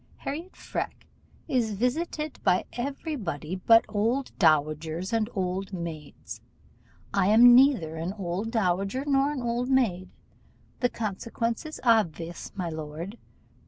[0.17, 1.05] Harriot Freke
[1.47, 6.41] is visited by every body but old dowagers and old maids:
[7.13, 10.09] I am neither an old dowager nor an old maid
[10.79, 13.19] the consequence is obvious, my lord.